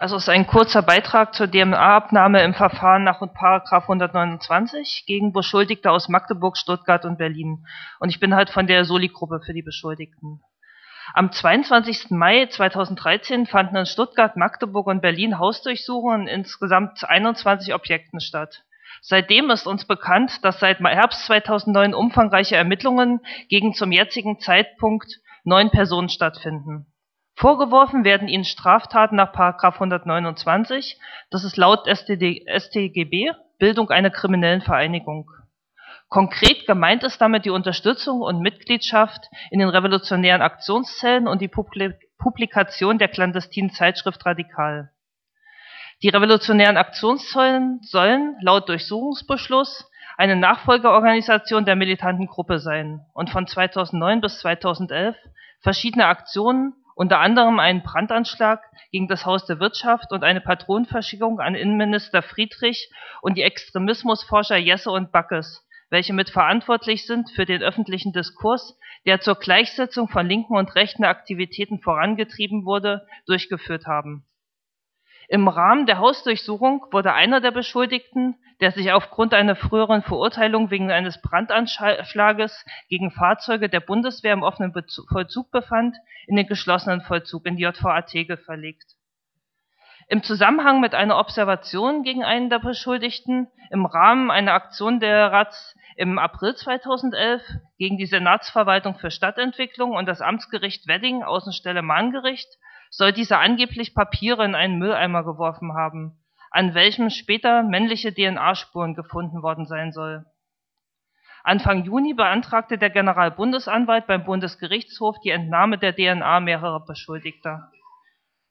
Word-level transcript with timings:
Also 0.00 0.14
es 0.14 0.22
ist 0.22 0.28
ein 0.28 0.46
kurzer 0.46 0.82
Beitrag 0.82 1.34
zur 1.34 1.50
DNA-Abnahme 1.50 2.44
im 2.44 2.54
Verfahren 2.54 3.02
nach 3.02 3.18
Paragraph 3.34 3.82
129 3.82 5.02
gegen 5.06 5.32
Beschuldigte 5.32 5.90
aus 5.90 6.08
Magdeburg, 6.08 6.56
Stuttgart 6.56 7.04
und 7.04 7.18
Berlin. 7.18 7.66
Und 7.98 8.10
ich 8.10 8.20
bin 8.20 8.36
halt 8.36 8.48
von 8.48 8.68
der 8.68 8.84
Soli-Gruppe 8.84 9.40
für 9.44 9.52
die 9.52 9.62
Beschuldigten. 9.62 10.40
Am 11.14 11.32
22. 11.32 12.10
Mai 12.10 12.46
2013 12.46 13.46
fanden 13.46 13.74
in 13.74 13.86
Stuttgart, 13.86 14.36
Magdeburg 14.36 14.86
und 14.86 15.02
Berlin 15.02 15.40
Hausdurchsuchungen 15.40 16.28
in 16.28 16.42
insgesamt 16.42 17.02
21 17.02 17.74
Objekten 17.74 18.20
statt. 18.20 18.62
Seitdem 19.00 19.50
ist 19.50 19.66
uns 19.66 19.84
bekannt, 19.84 20.44
dass 20.44 20.60
seit 20.60 20.78
Herbst 20.78 21.26
2009 21.26 21.92
umfangreiche 21.92 22.54
Ermittlungen 22.54 23.20
gegen 23.48 23.74
zum 23.74 23.90
jetzigen 23.90 24.38
Zeitpunkt 24.38 25.18
neun 25.42 25.70
Personen 25.70 26.08
stattfinden. 26.08 26.86
Vorgeworfen 27.38 28.02
werden 28.02 28.26
ihnen 28.26 28.44
Straftaten 28.44 29.14
nach 29.14 29.32
129, 29.32 30.98
das 31.30 31.44
ist 31.44 31.56
laut 31.56 31.86
StD, 31.86 32.44
StGB 32.48 33.30
Bildung 33.60 33.90
einer 33.90 34.10
kriminellen 34.10 34.60
Vereinigung. 34.60 35.30
Konkret 36.08 36.66
gemeint 36.66 37.04
ist 37.04 37.20
damit 37.20 37.44
die 37.44 37.50
Unterstützung 37.50 38.22
und 38.22 38.40
Mitgliedschaft 38.40 39.28
in 39.52 39.60
den 39.60 39.68
revolutionären 39.68 40.42
Aktionszellen 40.42 41.28
und 41.28 41.40
die 41.40 41.46
Publikation 42.18 42.98
der 42.98 43.06
clandestinen 43.06 43.70
Zeitschrift 43.70 44.26
Radikal. 44.26 44.90
Die 46.02 46.08
revolutionären 46.08 46.76
Aktionszellen 46.76 47.78
sollen 47.82 48.36
laut 48.40 48.68
Durchsuchungsbeschluss 48.68 49.88
eine 50.16 50.34
Nachfolgeorganisation 50.34 51.64
der 51.64 51.76
militanten 51.76 52.26
Gruppe 52.26 52.58
sein 52.58 53.06
und 53.14 53.30
von 53.30 53.46
2009 53.46 54.20
bis 54.20 54.40
2011 54.40 55.16
verschiedene 55.60 56.06
Aktionen 56.06 56.74
unter 56.98 57.20
anderem 57.20 57.60
einen 57.60 57.84
Brandanschlag 57.84 58.60
gegen 58.90 59.06
das 59.06 59.24
Haus 59.24 59.46
der 59.46 59.60
Wirtschaft 59.60 60.10
und 60.10 60.24
eine 60.24 60.40
Patronenverschickung 60.40 61.38
an 61.38 61.54
Innenminister 61.54 62.22
Friedrich 62.22 62.90
und 63.22 63.36
die 63.36 63.42
Extremismusforscher 63.42 64.56
Jesse 64.56 64.90
und 64.90 65.12
Backes, 65.12 65.64
welche 65.90 66.12
mitverantwortlich 66.12 67.06
sind 67.06 67.30
für 67.30 67.44
den 67.44 67.62
öffentlichen 67.62 68.12
Diskurs, 68.12 68.76
der 69.06 69.20
zur 69.20 69.36
Gleichsetzung 69.36 70.08
von 70.08 70.26
linken 70.26 70.56
und 70.56 70.74
rechten 70.74 71.04
Aktivitäten 71.04 71.78
vorangetrieben 71.78 72.64
wurde, 72.64 73.06
durchgeführt 73.26 73.86
haben 73.86 74.27
im 75.28 75.46
Rahmen 75.46 75.84
der 75.84 75.98
Hausdurchsuchung 75.98 76.86
wurde 76.90 77.12
einer 77.12 77.42
der 77.42 77.50
Beschuldigten, 77.50 78.36
der 78.60 78.72
sich 78.72 78.92
aufgrund 78.92 79.34
einer 79.34 79.56
früheren 79.56 80.02
Verurteilung 80.02 80.70
wegen 80.70 80.90
eines 80.90 81.20
Brandanschlages 81.20 82.64
gegen 82.88 83.10
Fahrzeuge 83.10 83.68
der 83.68 83.80
Bundeswehr 83.80 84.32
im 84.32 84.42
offenen 84.42 84.72
Vollzug 84.72 85.50
befand, 85.50 85.96
in 86.26 86.36
den 86.36 86.46
geschlossenen 86.46 87.02
Vollzug 87.02 87.44
in 87.44 87.56
die 87.56 87.62
JVAT 87.62 88.10
verlegt. 88.44 88.94
Im 90.08 90.22
Zusammenhang 90.22 90.80
mit 90.80 90.94
einer 90.94 91.18
Observation 91.18 92.02
gegen 92.02 92.24
einen 92.24 92.48
der 92.48 92.60
Beschuldigten 92.60 93.48
im 93.70 93.84
Rahmen 93.84 94.30
einer 94.30 94.54
Aktion 94.54 94.98
der 94.98 95.30
RATS 95.30 95.76
im 95.96 96.18
April 96.18 96.54
2011 96.54 97.42
gegen 97.76 97.98
die 97.98 98.06
Senatsverwaltung 98.06 98.94
für 98.94 99.10
Stadtentwicklung 99.10 99.92
und 99.92 100.06
das 100.06 100.22
Amtsgericht 100.22 100.88
Wedding 100.88 101.22
Außenstelle 101.22 101.82
Mahngericht 101.82 102.48
soll 102.90 103.12
dieser 103.12 103.40
angeblich 103.40 103.94
Papiere 103.94 104.44
in 104.44 104.54
einen 104.54 104.78
Mülleimer 104.78 105.24
geworfen 105.24 105.74
haben, 105.74 106.18
an 106.50 106.74
welchem 106.74 107.10
später 107.10 107.62
männliche 107.62 108.12
DNA-Spuren 108.12 108.94
gefunden 108.94 109.42
worden 109.42 109.66
sein 109.66 109.92
soll. 109.92 110.24
Anfang 111.44 111.84
Juni 111.84 112.14
beantragte 112.14 112.78
der 112.78 112.90
Generalbundesanwalt 112.90 114.06
beim 114.06 114.24
Bundesgerichtshof 114.24 115.16
die 115.20 115.30
Entnahme 115.30 115.78
der 115.78 115.94
DNA 115.94 116.40
mehrerer 116.40 116.84
Beschuldigter. 116.84 117.70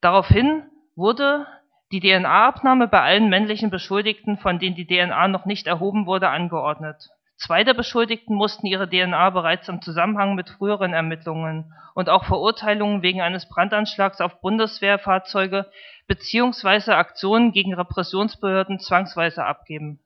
Daraufhin 0.00 0.64
wurde 0.94 1.46
die 1.92 2.00
DNA-Abnahme 2.00 2.88
bei 2.88 3.00
allen 3.00 3.28
männlichen 3.28 3.70
Beschuldigten, 3.70 4.38
von 4.38 4.58
denen 4.58 4.76
die 4.76 4.86
DNA 4.86 5.28
noch 5.28 5.46
nicht 5.46 5.66
erhoben 5.66 6.06
wurde, 6.06 6.28
angeordnet 6.28 7.10
Zwei 7.36 7.64
der 7.64 7.74
Beschuldigten 7.74 8.36
mussten 8.36 8.66
ihre 8.66 8.88
DNA 8.88 9.30
bereits 9.30 9.68
im 9.68 9.82
Zusammenhang 9.82 10.34
mit 10.34 10.48
früheren 10.48 10.92
Ermittlungen 10.92 11.72
und 11.94 12.08
auch 12.08 12.24
Verurteilungen 12.24 13.02
wegen 13.02 13.20
eines 13.20 13.48
Brandanschlags 13.48 14.20
auf 14.20 14.40
Bundeswehrfahrzeuge 14.40 15.70
beziehungsweise 16.06 16.96
Aktionen 16.96 17.52
gegen 17.52 17.74
Repressionsbehörden 17.74 18.78
zwangsweise 18.78 19.44
abgeben. 19.44 20.00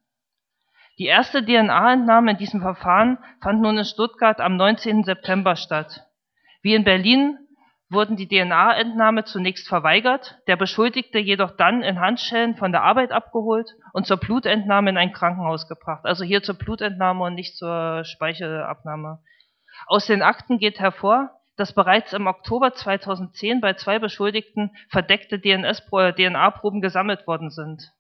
Die 0.99 1.07
erste 1.07 1.45
DNA-Entnahme 1.45 2.31
in 2.33 2.37
diesem 2.39 2.63
Verfahren 2.63 3.19
fand 3.43 3.61
nun 3.61 3.77
in 3.77 3.85
Stuttgart 3.85 4.41
am 4.41 4.57
19. 4.57 5.05
September 5.05 5.57
statt. 5.57 6.07
Wie 6.63 6.75
in 6.75 6.85
Berlin 6.85 7.39
wurden 7.89 8.17
die 8.17 8.27
DNA-Entnahme 8.27 9.25
zunächst 9.25 9.69
verweigert, 9.69 10.39
der 10.49 10.57
Beschuldigte 10.57 11.19
jedoch 11.19 11.53
dann 11.53 11.83
in 11.83 12.01
Handschellen 12.01 12.57
von 12.57 12.73
der 12.73 12.83
Arbeit 12.83 13.13
abgeholt 13.13 13.71
und 13.93 14.07
zur 14.07 14.17
Blutentnahme 14.17 14.91
in 14.91 14.97
ein 14.97 15.13
Krankenhaus 15.13 15.69
gebracht. 15.69 16.05
Also 16.05 16.25
hier 16.25 16.43
zur 16.43 16.57
Blutentnahme 16.57 17.25
und 17.25 17.35
nicht 17.35 17.57
zur 17.57 18.05
Speichelabnahme. 18.05 19.21
Aus 19.87 20.07
den 20.07 20.23
Akten 20.23 20.59
geht 20.59 20.81
hervor, 20.81 21.31
dass 21.57 21.73
bereits 21.73 22.13
im 22.13 22.27
Oktober 22.27 22.75
2010 22.75 23.61
bei 23.61 23.75
zwei 23.75 23.99
Beschuldigten 23.99 24.73
verdeckte 24.91 25.41
DNA-Proben 25.41 26.81
gesammelt 26.81 27.27
worden 27.27 27.51
sind. 27.51 27.93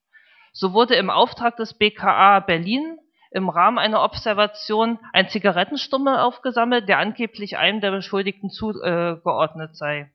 So 0.52 0.72
wurde 0.72 0.94
im 0.94 1.10
Auftrag 1.10 1.56
des 1.56 1.74
BKA 1.74 2.40
Berlin 2.40 2.98
im 3.30 3.48
Rahmen 3.48 3.78
einer 3.78 4.02
Observation 4.02 4.98
ein 5.12 5.28
Zigarettenstummel 5.28 6.18
aufgesammelt, 6.18 6.88
der 6.88 6.98
angeblich 6.98 7.58
einem 7.58 7.80
der 7.80 7.90
Beschuldigten 7.90 8.50
zugeordnet 8.50 9.70
äh, 9.70 9.74
sei, 9.74 10.12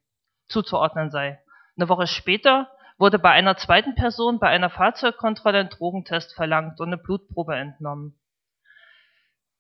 zuzuordnen 0.48 1.12
sei. 1.12 1.40
Eine 1.78 1.90
Woche 1.90 2.08
später 2.08 2.70
wurde 2.98 3.20
bei 3.20 3.32
einer 3.32 3.58
zweiten 3.58 3.96
Person 3.96 4.40
bei 4.40 4.48
einer 4.48 4.70
Fahrzeugkontrolle 4.70 5.60
ein 5.60 5.70
Drogentest 5.70 6.36
verlangt 6.36 6.80
und 6.80 6.88
eine 6.88 6.98
Blutprobe 6.98 7.56
entnommen. 7.56 8.16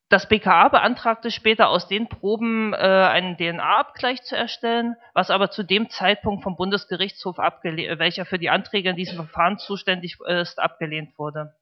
Das 0.09 0.27
BKA 0.27 0.67
beantragte 0.67 1.31
später 1.31 1.69
aus 1.69 1.87
den 1.87 2.09
Proben 2.09 2.73
äh, 2.73 2.77
einen 2.77 3.37
DNA-Abgleich 3.37 4.21
zu 4.23 4.35
erstellen, 4.35 4.97
was 5.13 5.29
aber 5.29 5.51
zu 5.51 5.63
dem 5.63 5.89
Zeitpunkt 5.89 6.43
vom 6.43 6.57
Bundesgerichtshof 6.57 7.37
welcher 7.37 8.25
für 8.25 8.37
die 8.37 8.49
Anträge 8.49 8.89
in 8.89 8.97
diesem 8.97 9.15
Verfahren 9.15 9.57
zuständig 9.57 10.17
ist, 10.19 10.59
abgelehnt 10.59 11.17
wurde. 11.17 11.55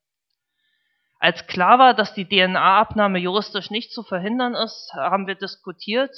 Als 1.20 1.46
klar 1.48 1.78
war, 1.80 1.94
dass 1.94 2.14
die 2.14 2.28
DNA-Abnahme 2.28 3.20
juristisch 3.20 3.70
nicht 3.70 3.92
zu 3.92 4.04
verhindern 4.04 4.56
ist, 4.56 4.94
haben 4.96 5.28
wir 5.28 5.36
diskutiert, 5.36 6.16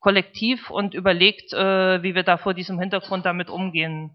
kollektiv 0.00 0.70
und 0.70 0.94
überlegt, 0.94 1.52
äh, 1.52 2.02
wie 2.02 2.14
wir 2.14 2.22
da 2.22 2.38
vor 2.38 2.54
diesem 2.54 2.80
Hintergrund 2.80 3.26
damit 3.26 3.50
umgehen. 3.50 4.14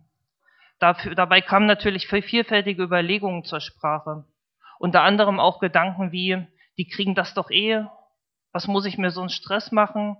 Dafür, 0.80 1.14
dabei 1.14 1.41
kamen 1.41 1.68
natürlich 1.68 2.08
vielfältige 2.08 2.84
Überlegungen 2.84 3.44
zur 3.44 3.62
Sprache. 3.62 4.25
Unter 4.80 5.03
anderem 5.03 5.40
auch 5.40 5.59
Gedanken 5.59 6.12
wie, 6.12 6.47
die 6.78 6.88
kriegen 6.88 7.16
das 7.16 7.34
doch 7.35 7.52
eh, 7.52 7.85
was 8.52 8.68
muss 8.68 8.85
ich 8.85 8.97
mir 8.97 9.12
so 9.12 9.22
einen 9.22 9.30
Stress 9.30 9.72
machen? 9.72 10.18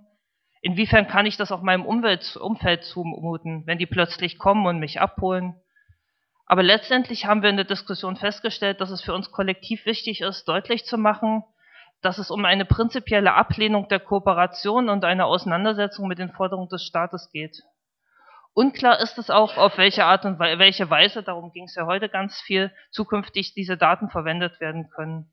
Inwiefern 0.60 1.08
kann 1.08 1.26
ich 1.26 1.36
das 1.36 1.52
auch 1.52 1.62
meinem 1.62 1.84
Umwelt, 1.84 2.36
Umfeld 2.36 2.84
zumuten, 2.84 3.66
wenn 3.66 3.78
die 3.78 3.86
plötzlich 3.86 4.38
kommen 4.38 4.66
und 4.66 4.78
mich 4.78 5.00
abholen? 5.00 5.60
Aber 6.46 6.62
letztendlich 6.62 7.26
haben 7.26 7.42
wir 7.42 7.50
in 7.50 7.56
der 7.56 7.64
Diskussion 7.64 8.16
festgestellt, 8.16 8.80
dass 8.80 8.90
es 8.90 9.02
für 9.02 9.12
uns 9.12 9.32
kollektiv 9.32 9.84
wichtig 9.84 10.20
ist, 10.20 10.46
deutlich 10.46 10.84
zu 10.84 10.96
machen, 10.96 11.42
dass 12.02 12.18
es 12.18 12.30
um 12.30 12.44
eine 12.44 12.64
prinzipielle 12.64 13.34
Ablehnung 13.34 13.88
der 13.88 13.98
Kooperation 13.98 14.88
und 14.88 15.04
eine 15.04 15.24
Auseinandersetzung 15.24 16.06
mit 16.06 16.18
den 16.18 16.30
Forderungen 16.30 16.68
des 16.68 16.84
Staates 16.84 17.30
geht. 17.32 17.62
Unklar 18.54 19.00
ist 19.00 19.18
es 19.18 19.28
auch, 19.28 19.56
auf 19.56 19.76
welche 19.76 20.04
Art 20.04 20.24
und 20.24 20.38
welche 20.38 20.88
Weise, 20.88 21.22
darum 21.22 21.52
ging 21.52 21.64
es 21.64 21.74
ja 21.74 21.84
heute 21.84 22.08
ganz 22.08 22.40
viel, 22.40 22.72
zukünftig 22.90 23.52
diese 23.54 23.76
Daten 23.76 24.08
verwendet 24.08 24.60
werden 24.60 24.88
können. 24.88 25.30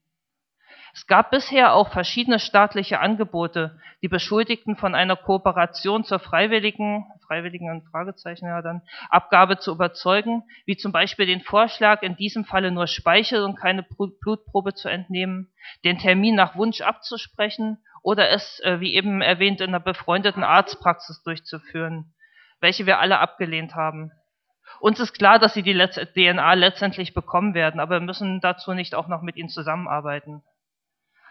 Es 0.96 1.08
gab 1.08 1.32
bisher 1.32 1.74
auch 1.74 1.92
verschiedene 1.92 2.38
staatliche 2.38 3.00
Angebote, 3.00 3.80
die 4.04 4.08
Beschuldigten 4.08 4.76
von 4.76 4.94
einer 4.94 5.16
Kooperation 5.16 6.04
zur 6.04 6.20
freiwilligen, 6.20 7.08
freiwilligen 7.26 7.68
ein 7.68 7.82
Fragezeichen 7.82 8.46
ja 8.46 8.62
dann, 8.62 8.84
Abgabe 9.10 9.58
zu 9.58 9.72
überzeugen, 9.72 10.44
wie 10.68 10.78
zum 10.78 10.92
Beispiel 10.92 11.26
den 11.26 11.42
Vorschlag, 11.42 12.04
in 12.04 12.16
diesem 12.16 12.46
Falle 12.46 12.70
nur 12.70 12.86
Speichel 12.86 13.44
und 13.44 13.56
keine 13.56 13.82
Blutprobe 13.82 14.76
zu 14.76 14.88
entnehmen, 14.88 15.52
den 15.84 15.98
Termin 15.98 16.36
nach 16.36 16.56
Wunsch 16.56 16.82
abzusprechen 16.82 17.80
oder 18.04 18.30
es, 18.30 18.60
äh, 18.60 18.80
wie 18.80 18.94
eben 18.94 19.24
erwähnt, 19.24 19.62
in 19.62 19.70
einer 19.70 19.80
befreundeten 19.80 20.44
Arztpraxis 20.44 21.24
durchzuführen, 21.24 22.14
welche 22.60 22.86
wir 22.86 23.00
alle 23.00 23.18
abgelehnt 23.18 23.74
haben. 23.74 24.12
Uns 24.80 25.00
ist 25.00 25.14
klar, 25.14 25.40
dass 25.40 25.56
sie 25.56 25.64
die 25.64 25.74
DNA 25.74 26.54
letztendlich 26.54 27.16
bekommen 27.16 27.56
werden, 27.56 27.80
aber 27.80 27.96
wir 27.96 28.06
müssen 28.06 28.42
dazu 28.42 28.74
nicht 28.74 28.94
auch 28.94 29.08
noch 29.08 29.24
mit 29.24 29.38
ihnen 29.38 29.50
zusammenarbeiten. 29.50 30.44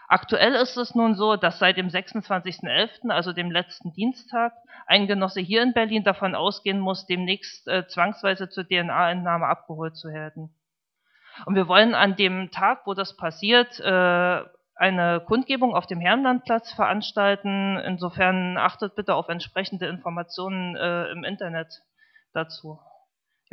Aktuell 0.07 0.53
ist 0.55 0.77
es 0.77 0.95
nun 0.95 1.15
so, 1.15 1.35
dass 1.35 1.59
seit 1.59 1.77
dem 1.77 1.87
26.11., 1.87 3.09
also 3.09 3.33
dem 3.33 3.51
letzten 3.51 3.93
Dienstag, 3.93 4.53
ein 4.85 5.07
Genosse 5.07 5.39
hier 5.39 5.63
in 5.63 5.73
Berlin 5.73 6.03
davon 6.03 6.35
ausgehen 6.35 6.79
muss, 6.79 7.05
demnächst 7.05 7.67
äh, 7.67 7.87
zwangsweise 7.87 8.49
zur 8.49 8.67
DNA-Entnahme 8.67 9.47
abgeholt 9.47 9.95
zu 9.95 10.09
werden. 10.09 10.53
Und 11.45 11.55
wir 11.55 11.67
wollen 11.67 11.95
an 11.95 12.15
dem 12.15 12.51
Tag, 12.51 12.85
wo 12.85 12.93
das 12.93 13.15
passiert, 13.15 13.79
äh, 13.79 14.41
eine 14.75 15.21
Kundgebung 15.21 15.75
auf 15.75 15.87
dem 15.87 15.99
Herrenlandplatz 15.99 16.71
veranstalten. 16.73 17.77
Insofern 17.79 18.57
achtet 18.57 18.95
bitte 18.95 19.15
auf 19.15 19.29
entsprechende 19.29 19.87
Informationen 19.87 20.75
äh, 20.75 21.11
im 21.11 21.23
Internet 21.23 21.81
dazu. 22.33 22.79